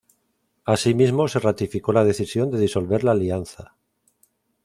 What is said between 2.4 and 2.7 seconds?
de